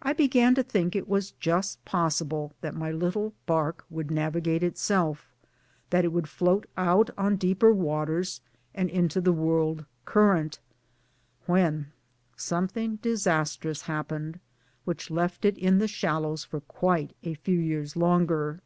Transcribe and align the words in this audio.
I 0.00 0.14
began 0.14 0.54
to 0.54 0.62
think 0.62 0.96
it 0.96 1.06
was 1.06 1.32
just 1.32 1.84
possible 1.84 2.54
that 2.62 2.74
my 2.74 2.90
little 2.90 3.34
bark 3.44 3.84
would 3.90 4.10
navigate 4.10 4.62
itself, 4.62 5.34
that 5.90 6.02
it 6.02 6.12
would 6.14 6.30
float 6.30 6.64
out 6.78 7.10
on 7.18 7.36
deeper 7.36 7.70
waters 7.70 8.40
and 8.74 8.88
into 8.88 9.20
the 9.20 9.34
world 9.34 9.84
current; 10.06 10.60
when 11.44 11.88
something 12.36 12.96
disastrous 13.02 13.82
happened 13.82 14.40
which 14.86 15.10
left 15.10 15.44
it 15.44 15.58
in 15.58 15.76
the 15.76 15.88
shallows 15.88 16.42
for 16.42 16.62
quite 16.62 17.14
a 17.22 17.34
few 17.34 17.58
years 17.60 17.96
longer. 17.96 18.62